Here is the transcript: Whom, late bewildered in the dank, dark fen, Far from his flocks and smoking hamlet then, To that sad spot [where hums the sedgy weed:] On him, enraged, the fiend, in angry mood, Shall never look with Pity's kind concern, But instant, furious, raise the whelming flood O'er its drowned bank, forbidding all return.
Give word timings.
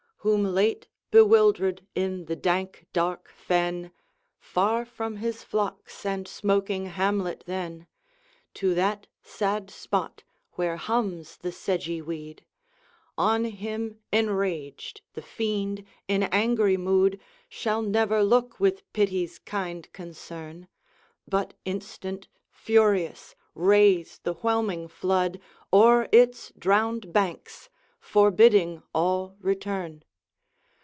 Whom, 0.21 0.43
late 0.43 0.87
bewildered 1.09 1.83
in 1.95 2.25
the 2.25 2.35
dank, 2.35 2.85
dark 2.93 3.27
fen, 3.31 3.91
Far 4.37 4.85
from 4.85 5.15
his 5.15 5.41
flocks 5.43 6.05
and 6.05 6.27
smoking 6.27 6.85
hamlet 6.85 7.43
then, 7.47 7.87
To 8.53 8.75
that 8.75 9.07
sad 9.23 9.71
spot 9.71 10.21
[where 10.51 10.75
hums 10.77 11.37
the 11.37 11.51
sedgy 11.51 12.03
weed:] 12.03 12.45
On 13.17 13.45
him, 13.45 13.97
enraged, 14.13 15.01
the 15.15 15.23
fiend, 15.23 15.83
in 16.07 16.21
angry 16.21 16.77
mood, 16.77 17.19
Shall 17.49 17.81
never 17.81 18.23
look 18.23 18.59
with 18.59 18.83
Pity's 18.93 19.39
kind 19.39 19.91
concern, 19.91 20.67
But 21.27 21.55
instant, 21.65 22.27
furious, 22.51 23.33
raise 23.55 24.19
the 24.19 24.33
whelming 24.33 24.87
flood 24.87 25.39
O'er 25.73 26.07
its 26.11 26.51
drowned 26.59 27.11
bank, 27.11 27.49
forbidding 27.99 28.83
all 28.93 29.35
return. 29.39 30.03